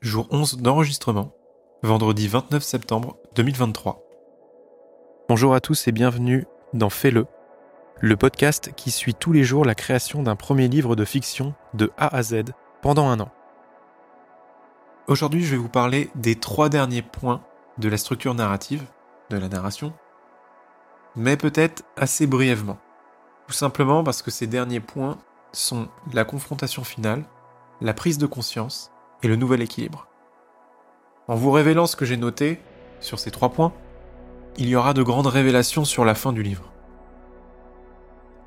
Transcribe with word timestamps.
jour 0.00 0.28
11 0.30 0.56
d'enregistrement, 0.62 1.34
vendredi 1.82 2.26
29 2.26 2.62
septembre 2.62 3.18
2023. 3.34 4.02
Bonjour 5.28 5.54
à 5.54 5.60
tous 5.60 5.88
et 5.88 5.92
bienvenue 5.92 6.46
dans 6.72 6.88
Fais-le, 6.88 7.26
le 8.00 8.16
podcast 8.16 8.72
qui 8.76 8.90
suit 8.90 9.12
tous 9.12 9.32
les 9.32 9.44
jours 9.44 9.66
la 9.66 9.74
création 9.74 10.22
d'un 10.22 10.36
premier 10.36 10.68
livre 10.68 10.96
de 10.96 11.04
fiction 11.04 11.54
de 11.74 11.92
A 11.98 12.16
à 12.16 12.22
Z 12.22 12.44
pendant 12.80 13.08
un 13.08 13.20
an. 13.20 13.30
Aujourd'hui, 15.06 15.44
je 15.44 15.50
vais 15.50 15.58
vous 15.58 15.68
parler 15.68 16.08
des 16.14 16.36
trois 16.36 16.70
derniers 16.70 17.02
points 17.02 17.42
de 17.76 17.90
la 17.90 17.98
structure 17.98 18.32
narrative, 18.32 18.86
de 19.28 19.36
la 19.36 19.50
narration, 19.50 19.92
mais 21.14 21.36
peut-être 21.36 21.82
assez 21.98 22.26
brièvement. 22.26 22.78
Tout 23.48 23.52
simplement 23.52 24.02
parce 24.02 24.22
que 24.22 24.30
ces 24.30 24.46
derniers 24.46 24.80
points 24.80 25.18
sont 25.52 25.88
la 26.14 26.24
confrontation 26.24 26.84
finale, 26.84 27.24
la 27.82 27.92
prise 27.92 28.16
de 28.16 28.26
conscience 28.26 28.92
et 29.22 29.28
le 29.28 29.36
nouvel 29.36 29.62
équilibre. 29.62 30.06
En 31.28 31.34
vous 31.34 31.50
révélant 31.50 31.86
ce 31.86 31.96
que 31.96 32.04
j'ai 32.04 32.16
noté 32.16 32.60
sur 33.00 33.18
ces 33.18 33.30
trois 33.30 33.50
points, 33.50 33.72
il 34.56 34.68
y 34.68 34.76
aura 34.76 34.94
de 34.94 35.02
grandes 35.02 35.26
révélations 35.26 35.84
sur 35.84 36.04
la 36.04 36.14
fin 36.14 36.32
du 36.32 36.42
livre. 36.42 36.72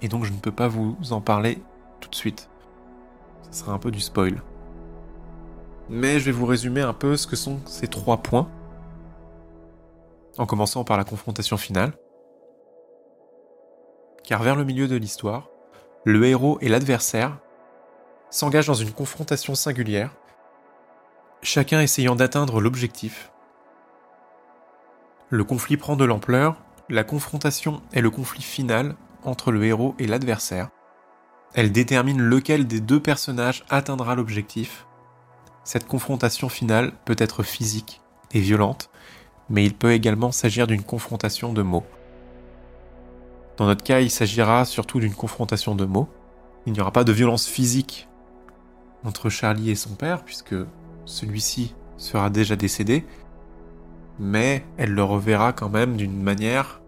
Et 0.01 0.07
donc 0.07 0.25
je 0.25 0.33
ne 0.33 0.37
peux 0.37 0.51
pas 0.51 0.67
vous 0.67 0.97
en 1.11 1.21
parler 1.21 1.59
tout 2.01 2.09
de 2.09 2.15
suite. 2.15 2.49
Ce 3.49 3.59
sera 3.59 3.71
un 3.71 3.79
peu 3.79 3.91
du 3.91 4.01
spoil. 4.01 4.41
Mais 5.89 6.19
je 6.19 6.25
vais 6.25 6.31
vous 6.31 6.45
résumer 6.45 6.81
un 6.81 6.93
peu 6.93 7.17
ce 7.17 7.27
que 7.27 7.35
sont 7.35 7.59
ces 7.65 7.87
trois 7.87 8.17
points. 8.17 8.49
En 10.37 10.45
commençant 10.45 10.83
par 10.83 10.97
la 10.97 11.03
confrontation 11.03 11.57
finale. 11.57 11.93
Car 14.23 14.41
vers 14.41 14.55
le 14.55 14.63
milieu 14.63 14.87
de 14.87 14.95
l'histoire, 14.95 15.49
le 16.05 16.25
héros 16.25 16.57
et 16.61 16.69
l'adversaire 16.69 17.37
s'engagent 18.29 18.67
dans 18.67 18.73
une 18.73 18.91
confrontation 18.91 19.53
singulière, 19.53 20.15
chacun 21.43 21.81
essayant 21.81 22.15
d'atteindre 22.15 22.61
l'objectif. 22.61 23.31
Le 25.29 25.43
conflit 25.43 25.77
prend 25.77 25.95
de 25.95 26.05
l'ampleur, 26.05 26.55
la 26.89 27.03
confrontation 27.03 27.81
est 27.91 28.01
le 28.01 28.09
conflit 28.09 28.41
final 28.41 28.95
entre 29.23 29.51
le 29.51 29.63
héros 29.65 29.95
et 29.99 30.07
l'adversaire. 30.07 30.69
Elle 31.53 31.71
détermine 31.71 32.21
lequel 32.21 32.65
des 32.65 32.79
deux 32.79 32.99
personnages 32.99 33.63
atteindra 33.69 34.15
l'objectif. 34.15 34.85
Cette 35.63 35.87
confrontation 35.87 36.49
finale 36.49 36.93
peut 37.05 37.15
être 37.17 37.43
physique 37.43 38.01
et 38.31 38.39
violente, 38.39 38.89
mais 39.49 39.65
il 39.65 39.75
peut 39.75 39.91
également 39.91 40.31
s'agir 40.31 40.65
d'une 40.65 40.83
confrontation 40.83 41.53
de 41.53 41.61
mots. 41.61 41.85
Dans 43.57 43.65
notre 43.65 43.83
cas, 43.83 43.99
il 43.99 44.09
s'agira 44.09 44.65
surtout 44.65 44.99
d'une 44.99 45.13
confrontation 45.13 45.75
de 45.75 45.85
mots. 45.85 46.09
Il 46.65 46.73
n'y 46.73 46.79
aura 46.79 46.91
pas 46.91 47.03
de 47.03 47.11
violence 47.11 47.47
physique 47.47 48.07
entre 49.03 49.29
Charlie 49.29 49.69
et 49.69 49.75
son 49.75 49.95
père, 49.95 50.23
puisque 50.23 50.55
celui-ci 51.05 51.75
sera 51.97 52.29
déjà 52.29 52.55
décédé, 52.55 53.05
mais 54.19 54.65
elle 54.77 54.93
le 54.93 55.03
reverra 55.03 55.53
quand 55.53 55.69
même 55.69 55.95
d'une 55.97 56.21
manière, 56.21 56.81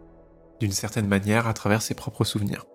d'une 0.59 0.71
certaine 0.71 1.07
manière, 1.07 1.47
à 1.47 1.53
travers 1.53 1.81
ses 1.81 1.95
propres 1.95 2.23
souvenirs. 2.23 2.65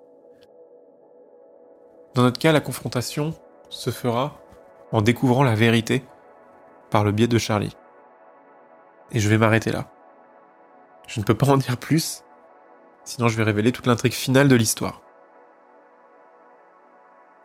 Dans 2.15 2.23
notre 2.23 2.41
cas, 2.41 2.53
la 2.53 2.61
confrontation 2.61 3.35
se 3.69 3.91
fera 3.91 4.41
en 4.93 5.03
découvrant 5.03 5.45
la 5.45 5.55
vérité 5.55 6.05
par 6.91 7.05
le 7.05 7.13
biais 7.13 7.29
de 7.29 7.39
Charlie. 7.39 7.77
Et 9.13 9.21
je 9.21 9.29
vais 9.29 9.39
m'arrêter 9.39 9.71
là. 9.71 9.91
Je 11.07 11.21
ne 11.21 11.25
peux 11.25 11.35
pas 11.35 11.49
en 11.49 11.57
dire 11.57 11.77
plus, 11.77 12.25
sinon 13.05 13.29
je 13.29 13.37
vais 13.37 13.45
révéler 13.45 13.73
toute 13.73 13.87
l'intrigue 13.87 14.13
finale 14.13 14.49
de 14.49 14.57
l'histoire. 14.57 15.03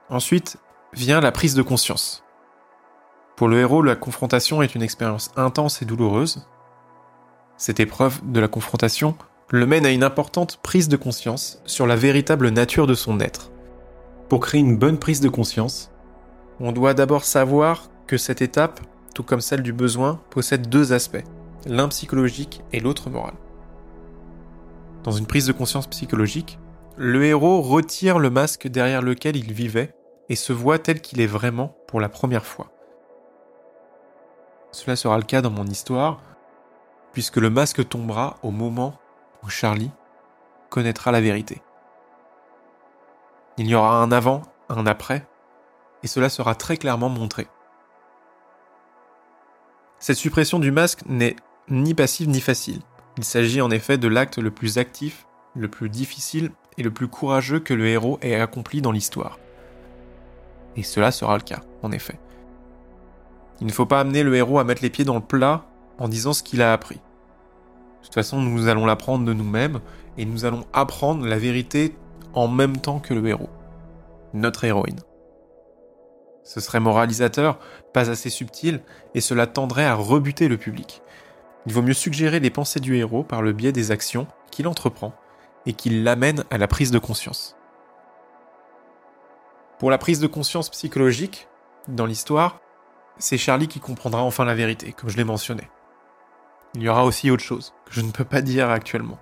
Ensuite 0.10 0.58
vient 0.94 1.22
la 1.22 1.32
prise 1.32 1.56
de 1.56 1.62
conscience. 1.62 2.25
Pour 3.36 3.50
le 3.50 3.60
héros, 3.60 3.82
la 3.82 3.96
confrontation 3.96 4.62
est 4.62 4.76
une 4.76 4.82
expérience 4.82 5.32
intense 5.36 5.82
et 5.82 5.86
douloureuse. 5.86 6.48
Cette 7.58 7.82
épreuve 7.82 8.22
de 8.24 8.40
la 8.40 8.48
confrontation 8.48 9.16
le 9.50 9.66
mène 9.66 9.86
à 9.86 9.92
une 9.92 10.04
importante 10.04 10.58
prise 10.64 10.88
de 10.88 10.96
conscience 10.96 11.62
sur 11.66 11.86
la 11.86 11.98
véritable 11.98 12.50
nature 12.50 12.88
de 12.88 12.94
son 12.94 13.20
être. 13.20 13.52
Pour 14.30 14.40
créer 14.40 14.62
une 14.62 14.78
bonne 14.78 14.98
prise 14.98 15.20
de 15.20 15.28
conscience, 15.28 15.92
on 16.62 16.72
doit 16.72 16.94
d'abord 16.94 17.26
savoir 17.26 17.90
que 18.08 18.18
cette 18.18 18.42
étape, 18.42 18.80
tout 19.14 19.24
comme 19.24 19.42
celle 19.42 19.64
du 19.64 19.74
besoin, 19.74 20.22
possède 20.30 20.70
deux 20.70 20.94
aspects, 20.94 21.24
l'un 21.66 21.90
psychologique 21.90 22.62
et 22.72 22.80
l'autre 22.80 23.10
moral. 23.10 23.34
Dans 25.04 25.12
une 25.12 25.28
prise 25.28 25.46
de 25.46 25.52
conscience 25.52 25.88
psychologique, 25.88 26.58
le 26.98 27.26
héros 27.26 27.62
retire 27.62 28.18
le 28.18 28.30
masque 28.30 28.68
derrière 28.68 29.02
lequel 29.02 29.36
il 29.36 29.52
vivait 29.52 29.94
et 30.30 30.36
se 30.36 30.54
voit 30.54 30.80
tel 30.80 31.02
qu'il 31.02 31.20
est 31.20 31.28
vraiment 31.28 31.76
pour 31.88 32.00
la 32.00 32.10
première 32.10 32.46
fois. 32.46 32.75
Cela 34.76 34.98
sera 34.98 35.16
le 35.16 35.24
cas 35.24 35.42
dans 35.42 35.52
mon 35.52 35.66
histoire, 35.68 36.20
puisque 37.14 37.38
le 37.38 37.50
masque 37.50 37.88
tombera 37.88 38.36
au 38.44 38.52
moment 38.52 39.00
où 39.42 39.48
Charlie 39.48 39.90
connaîtra 40.70 41.14
la 41.14 41.22
vérité. 41.22 41.62
Il 43.58 43.68
y 43.68 43.76
aura 43.76 44.02
un 44.02 44.12
avant, 44.12 44.42
un 44.68 44.86
après, 44.86 45.26
et 46.04 46.08
cela 46.08 46.28
sera 46.28 46.56
très 46.56 46.76
clairement 46.76 47.08
montré. 47.08 47.48
Cette 50.00 50.18
suppression 50.18 50.60
du 50.60 50.72
masque 50.72 51.04
n'est 51.06 51.38
ni 51.70 51.94
passive 51.94 52.28
ni 52.28 52.42
facile. 52.42 52.82
Il 53.18 53.24
s'agit 53.24 53.62
en 53.62 53.72
effet 53.72 53.98
de 53.98 54.10
l'acte 54.10 54.40
le 54.40 54.52
plus 54.52 54.78
actif, 54.78 55.26
le 55.56 55.70
plus 55.70 55.88
difficile 55.88 56.52
et 56.78 56.84
le 56.84 56.92
plus 56.92 57.08
courageux 57.08 57.62
que 57.62 57.74
le 57.74 57.88
héros 57.88 58.20
ait 58.22 58.36
accompli 58.36 58.82
dans 58.82 58.92
l'histoire. 58.92 59.40
Et 60.76 60.84
cela 60.84 61.14
sera 61.14 61.38
le 61.38 61.44
cas, 61.44 61.62
en 61.82 61.94
effet. 61.94 62.20
Il 63.62 63.68
ne 63.68 63.72
faut 63.72 63.86
pas 63.86 64.00
amener 64.00 64.24
le 64.24 64.36
héros 64.36 64.60
à 64.60 64.64
mettre 64.64 64.82
les 64.82 64.90
pieds 64.90 65.06
dans 65.06 65.16
le 65.16 65.22
plat 65.22 65.66
en 65.98 66.08
disant 66.08 66.34
ce 66.34 66.44
qu'il 66.44 66.62
a 66.62 66.74
appris. 66.74 66.96
De 66.96 68.06
toute 68.06 68.14
façon, 68.14 68.42
nous 68.42 68.68
allons 68.68 68.86
l'apprendre 68.86 69.26
de 69.26 69.34
nous-mêmes 69.34 69.80
et 70.18 70.26
nous 70.26 70.46
allons 70.46 70.66
apprendre 70.74 71.26
la 71.26 71.38
vérité 71.38 71.96
en 72.34 72.48
même 72.48 72.78
temps 72.78 73.00
que 73.00 73.14
le 73.14 73.26
héros, 73.28 73.50
notre 74.34 74.64
héroïne. 74.66 75.00
Ce 76.44 76.60
serait 76.60 76.80
moralisateur, 76.80 77.58
pas 77.94 78.12
assez 78.12 78.30
subtil, 78.30 78.82
et 79.16 79.22
cela 79.22 79.48
tendrait 79.48 79.86
à 79.86 79.96
rebuter 79.96 80.48
le 80.48 80.58
public. 80.58 81.02
Il 81.66 81.74
vaut 81.74 81.82
mieux 81.82 81.94
suggérer 81.94 82.40
les 82.40 82.52
pensées 82.52 82.80
du 82.80 82.96
héros 82.98 83.24
par 83.24 83.42
le 83.42 83.52
biais 83.52 83.72
des 83.72 83.90
actions 83.90 84.28
qu'il 84.52 84.68
entreprend 84.68 85.14
et 85.66 85.74
qui 85.74 85.90
l'amènent 85.90 86.44
à 86.52 86.60
la 86.60 86.68
prise 86.68 86.92
de 86.92 87.00
conscience. 87.00 87.58
Pour 89.80 89.90
la 89.90 89.98
prise 89.98 90.20
de 90.20 90.28
conscience 90.28 90.70
psychologique, 90.70 91.48
dans 91.88 92.06
l'histoire, 92.06 92.60
c'est 93.18 93.38
Charlie 93.38 93.68
qui 93.68 93.80
comprendra 93.80 94.22
enfin 94.24 94.46
la 94.46 94.56
vérité, 94.56 94.94
comme 94.94 95.10
je 95.10 95.18
l'ai 95.18 95.24
mentionné. 95.24 95.70
Il 96.76 96.82
y 96.82 96.90
aura 96.90 97.06
aussi 97.06 97.32
autre 97.32 97.44
chose, 97.44 97.74
que 97.86 97.94
je 97.94 98.02
ne 98.02 98.12
peux 98.12 98.26
pas 98.26 98.42
dire 98.42 98.70
actuellement. 98.70 99.18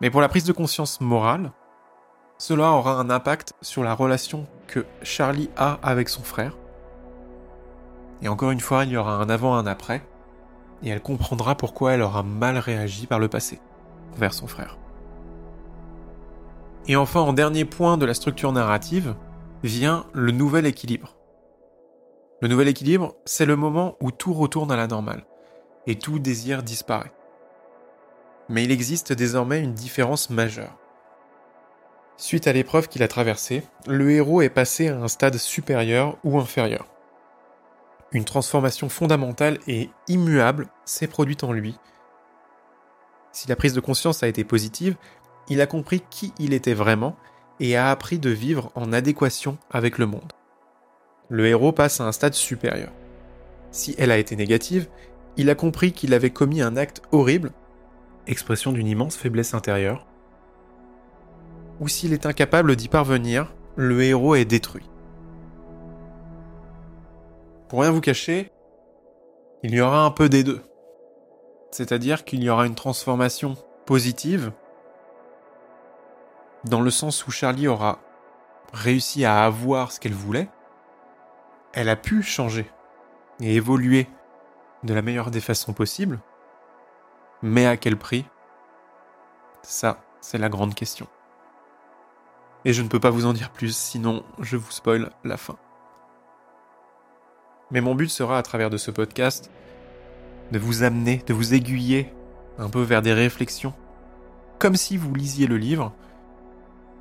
Mais 0.00 0.10
pour 0.10 0.20
la 0.20 0.28
prise 0.28 0.44
de 0.44 0.52
conscience 0.52 1.00
morale, 1.00 1.52
cela 2.38 2.70
aura 2.70 2.94
un 2.98 3.10
impact 3.10 3.54
sur 3.62 3.82
la 3.82 3.94
relation 3.94 4.46
que 4.66 4.86
Charlie 5.02 5.50
a 5.56 5.78
avec 5.82 6.08
son 6.08 6.22
frère. 6.22 6.56
Et 8.22 8.28
encore 8.28 8.50
une 8.50 8.60
fois, 8.60 8.84
il 8.84 8.90
y 8.90 8.96
aura 8.96 9.16
un 9.16 9.28
avant, 9.28 9.54
un 9.54 9.66
après, 9.66 10.06
et 10.82 10.88
elle 10.90 11.02
comprendra 11.02 11.56
pourquoi 11.56 11.92
elle 11.92 12.02
aura 12.02 12.22
mal 12.22 12.58
réagi 12.58 13.06
par 13.06 13.18
le 13.18 13.28
passé 13.28 13.60
envers 14.14 14.34
son 14.34 14.46
frère. 14.46 14.76
Et 16.86 16.96
enfin, 16.96 17.20
en 17.20 17.32
dernier 17.32 17.64
point 17.64 17.96
de 17.96 18.04
la 18.04 18.14
structure 18.14 18.52
narrative, 18.52 19.14
vient 19.62 20.04
le 20.12 20.32
nouvel 20.32 20.66
équilibre. 20.66 21.16
Le 22.42 22.48
nouvel 22.48 22.68
équilibre, 22.68 23.14
c'est 23.24 23.46
le 23.46 23.56
moment 23.56 23.96
où 24.00 24.10
tout 24.10 24.34
retourne 24.34 24.72
à 24.72 24.76
la 24.76 24.86
normale, 24.86 25.24
et 25.86 25.96
tout 25.96 26.18
désir 26.18 26.62
disparaît. 26.62 27.12
Mais 28.48 28.64
il 28.64 28.72
existe 28.72 29.12
désormais 29.12 29.60
une 29.60 29.72
différence 29.72 30.30
majeure. 30.30 30.76
Suite 32.16 32.46
à 32.46 32.52
l'épreuve 32.52 32.88
qu'il 32.88 33.02
a 33.02 33.08
traversée, 33.08 33.62
le 33.86 34.10
héros 34.10 34.42
est 34.42 34.50
passé 34.50 34.88
à 34.88 34.96
un 34.96 35.08
stade 35.08 35.36
supérieur 35.36 36.18
ou 36.22 36.38
inférieur. 36.38 36.86
Une 38.12 38.24
transformation 38.24 38.88
fondamentale 38.88 39.58
et 39.66 39.90
immuable 40.06 40.68
s'est 40.84 41.08
produite 41.08 41.42
en 41.42 41.52
lui. 41.52 41.78
Si 43.32 43.48
la 43.48 43.56
prise 43.56 43.72
de 43.72 43.80
conscience 43.80 44.22
a 44.22 44.28
été 44.28 44.44
positive, 44.44 44.96
il 45.48 45.60
a 45.60 45.66
compris 45.66 46.02
qui 46.10 46.32
il 46.38 46.52
était 46.52 46.74
vraiment 46.74 47.16
et 47.58 47.76
a 47.76 47.90
appris 47.90 48.18
de 48.18 48.30
vivre 48.30 48.70
en 48.76 48.92
adéquation 48.92 49.58
avec 49.70 49.98
le 49.98 50.06
monde. 50.06 50.33
Le 51.30 51.46
héros 51.46 51.72
passe 51.72 52.00
à 52.00 52.06
un 52.06 52.12
stade 52.12 52.34
supérieur. 52.34 52.92
Si 53.70 53.94
elle 53.98 54.10
a 54.10 54.18
été 54.18 54.36
négative, 54.36 54.88
il 55.36 55.50
a 55.50 55.54
compris 55.54 55.92
qu'il 55.92 56.14
avait 56.14 56.30
commis 56.30 56.62
un 56.62 56.76
acte 56.76 57.02
horrible, 57.12 57.52
expression 58.26 58.72
d'une 58.72 58.86
immense 58.86 59.16
faiblesse 59.16 59.54
intérieure, 59.54 60.06
ou 61.80 61.88
s'il 61.88 62.12
est 62.12 62.26
incapable 62.26 62.76
d'y 62.76 62.88
parvenir, 62.88 63.52
le 63.76 64.02
héros 64.02 64.34
est 64.34 64.44
détruit. 64.44 64.88
Pour 67.68 67.80
rien 67.80 67.90
vous 67.90 68.00
cacher, 68.00 68.52
il 69.62 69.74
y 69.74 69.80
aura 69.80 70.04
un 70.04 70.10
peu 70.10 70.28
des 70.28 70.44
deux. 70.44 70.62
C'est-à-dire 71.70 72.24
qu'il 72.24 72.44
y 72.44 72.50
aura 72.50 72.66
une 72.66 72.76
transformation 72.76 73.56
positive 73.86 74.52
dans 76.64 76.80
le 76.80 76.90
sens 76.90 77.26
où 77.26 77.30
Charlie 77.30 77.66
aura 77.66 77.98
réussi 78.72 79.24
à 79.24 79.44
avoir 79.44 79.90
ce 79.90 79.98
qu'elle 79.98 80.12
voulait, 80.12 80.48
elle 81.74 81.88
a 81.88 81.96
pu 81.96 82.22
changer. 82.22 82.70
et 83.40 83.56
évoluer 83.56 84.06
de 84.84 84.94
la 84.94 85.02
meilleure 85.02 85.32
des 85.32 85.40
façons 85.40 85.72
possibles. 85.72 86.20
Mais 87.42 87.66
à 87.66 87.76
quel 87.76 87.96
prix? 87.96 88.24
Ça, 89.62 90.04
c'est 90.20 90.38
la 90.38 90.48
grande 90.48 90.74
question. 90.74 91.08
Et 92.64 92.72
je 92.72 92.80
ne 92.82 92.88
peux 92.88 93.00
pas 93.00 93.10
vous 93.10 93.26
en 93.26 93.32
dire 93.32 93.50
plus, 93.50 93.76
sinon 93.76 94.24
je 94.38 94.56
vous 94.56 94.70
spoil 94.70 95.10
la 95.24 95.36
fin. 95.36 95.56
Mais 97.72 97.80
mon 97.80 97.96
but 97.96 98.08
sera 98.08 98.38
à 98.38 98.42
travers 98.42 98.70
de 98.70 98.76
ce 98.76 98.92
podcast 98.92 99.50
de 100.52 100.58
vous 100.58 100.84
amener, 100.84 101.22
de 101.26 101.34
vous 101.34 101.54
aiguiller 101.54 102.12
un 102.58 102.68
peu 102.68 102.82
vers 102.82 103.02
des 103.02 103.12
réflexions, 103.12 103.74
comme 104.60 104.76
si 104.76 104.96
vous 104.96 105.12
lisiez 105.12 105.48
le 105.48 105.56
livre 105.56 105.92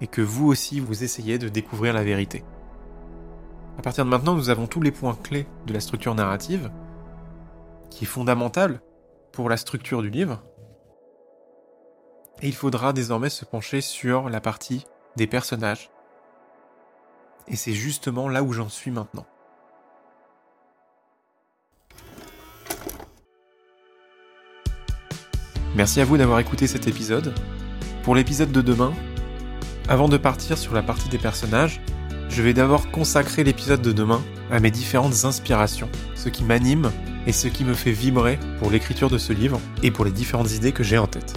et 0.02 0.08
que 0.08 0.22
vous 0.22 0.48
aussi 0.48 0.80
vous 0.80 1.04
essayez 1.04 1.38
de 1.38 1.50
découvrir 1.50 1.94
la 1.94 2.04
vérité. 2.04 2.44
À 3.78 3.82
partir 3.82 4.06
de 4.06 4.10
maintenant, 4.10 4.36
nous 4.36 4.50
avons 4.50 4.68
tous 4.68 4.82
les 4.82 4.92
points 4.92 5.16
clés 5.16 5.48
de 5.66 5.74
la 5.74 5.80
structure 5.80 6.16
narrative, 6.16 6.72
qui 7.90 8.06
est 8.06 8.08
fondamentale 8.08 8.82
pour 9.32 9.50
la 9.50 9.58
structure 9.58 10.02
du 10.02 10.10
livre. 10.10 10.44
Et 12.42 12.48
il 12.48 12.56
faudra 12.56 12.94
désormais 12.94 13.30
se 13.30 13.46
pencher 13.46 13.82
sur 13.82 14.30
la 14.30 14.42
partie 14.42 14.86
des 15.16 15.28
personnages. 15.28 15.90
Et 17.48 17.56
c'est 17.56 17.74
justement 17.74 18.30
là 18.30 18.44
où 18.44 18.54
j'en 18.54 18.70
suis 18.70 18.92
maintenant. 18.92 19.26
Merci 25.76 26.02
à 26.02 26.06
vous 26.06 26.18
d'avoir 26.18 26.40
écouté 26.40 26.68
cet 26.68 26.88
épisode. 26.88 27.34
Pour 28.04 28.16
l'épisode 28.16 28.52
de 28.52 28.62
demain, 28.62 28.94
avant 29.90 30.08
de 30.08 30.18
partir 30.18 30.58
sur 30.58 30.74
la 30.74 30.84
partie 30.84 31.10
des 31.10 31.18
personnages, 31.18 31.82
je 32.34 32.42
vais 32.42 32.54
d'abord 32.54 32.90
consacrer 32.90 33.44
l'épisode 33.44 33.84
de 33.84 33.92
demain 33.92 34.22
à 34.52 34.60
mes 34.60 34.72
différentes 34.72 35.24
inspirations, 35.24 35.90
ce 36.16 36.30
qui 36.30 36.44
m'anime 36.44 36.92
et 37.28 37.32
ce 37.32 37.48
qui 37.48 37.64
me 37.64 37.76
fait 37.76 37.92
vibrer 37.92 38.40
pour 38.58 38.72
l'écriture 38.72 39.12
de 39.12 39.20
ce 39.20 39.34
livre 39.34 39.60
et 39.84 39.92
pour 39.92 40.04
les 40.04 40.12
différentes 40.12 40.52
idées 40.52 40.72
que 40.72 40.84
j'ai 40.84 40.98
en 40.98 41.06
tête. 41.06 41.36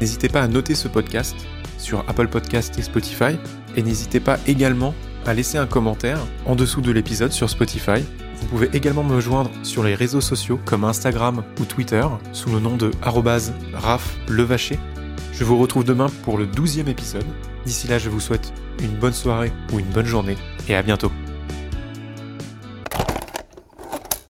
N'hésitez 0.00 0.30
pas 0.30 0.40
à 0.40 0.48
noter 0.48 0.74
ce 0.74 0.88
podcast 0.88 1.36
sur 1.76 2.04
Apple 2.08 2.28
Podcast 2.28 2.78
et 2.78 2.82
Spotify 2.82 3.36
et 3.76 3.82
n'hésitez 3.82 4.18
pas 4.18 4.38
également 4.46 4.94
à 5.26 5.34
laisser 5.34 5.58
un 5.58 5.66
commentaire 5.66 6.18
en 6.46 6.56
dessous 6.56 6.80
de 6.80 6.90
l'épisode 6.90 7.32
sur 7.32 7.50
Spotify. 7.50 8.02
Vous 8.40 8.46
pouvez 8.46 8.70
également 8.72 9.04
me 9.04 9.20
joindre 9.20 9.50
sur 9.62 9.84
les 9.84 9.94
réseaux 9.94 10.22
sociaux 10.22 10.58
comme 10.64 10.84
Instagram 10.84 11.44
ou 11.60 11.64
Twitter 11.64 12.06
sous 12.32 12.48
le 12.50 12.60
nom 12.60 12.76
de 12.76 12.90
@raflevacher. 13.02 14.78
Je 15.32 15.44
vous 15.44 15.58
retrouve 15.58 15.84
demain 15.84 16.08
pour 16.24 16.36
le 16.36 16.46
12e 16.46 16.88
épisode. 16.88 17.24
D'ici 17.64 17.88
là, 17.88 17.98
je 17.98 18.10
vous 18.10 18.20
souhaite 18.20 18.52
une 18.80 18.94
bonne 18.94 19.12
soirée 19.12 19.52
ou 19.72 19.78
une 19.78 19.86
bonne 19.86 20.06
journée 20.06 20.36
et 20.68 20.74
à 20.74 20.82
bientôt. 20.82 21.10